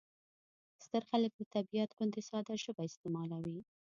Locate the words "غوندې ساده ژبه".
1.97-2.83